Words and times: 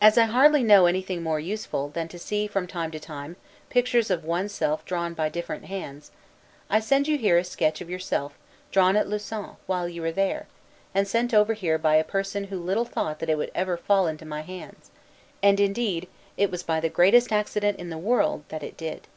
As 0.00 0.16
I 0.16 0.26
hardly 0.26 0.62
know 0.62 0.86
anything 0.86 1.20
more 1.20 1.40
useful, 1.40 1.88
than 1.88 2.06
to 2.06 2.20
see, 2.20 2.46
from 2.46 2.68
time 2.68 2.92
to 2.92 3.00
time, 3.00 3.34
pictures 3.68 4.08
of 4.08 4.24
one's 4.24 4.52
self 4.52 4.84
drawn 4.84 5.12
by 5.12 5.28
different 5.28 5.64
hands, 5.64 6.12
I 6.70 6.78
send 6.78 7.08
you 7.08 7.18
here 7.18 7.36
a 7.36 7.42
sketch 7.42 7.80
of 7.80 7.90
yourself, 7.90 8.38
drawn 8.70 8.94
at 8.94 9.08
Lausanne, 9.08 9.56
while 9.66 9.88
you 9.88 10.02
were 10.02 10.12
there, 10.12 10.46
and 10.94 11.08
sent 11.08 11.34
over 11.34 11.54
here 11.54 11.78
by 11.78 11.96
a 11.96 12.04
person 12.04 12.44
who 12.44 12.60
little 12.62 12.84
thought 12.84 13.18
that 13.18 13.28
it 13.28 13.36
would 13.36 13.50
ever 13.56 13.76
fall 13.76 14.06
into 14.06 14.24
my 14.24 14.42
hands: 14.42 14.92
and 15.42 15.58
indeed 15.58 16.06
it 16.36 16.48
was 16.52 16.62
by 16.62 16.78
the 16.78 16.88
greatest 16.88 17.32
accident 17.32 17.76
in 17.80 17.90
the 17.90 17.98
world 17.98 18.44
that 18.50 18.62
it 18.62 18.76
did. 18.76 19.08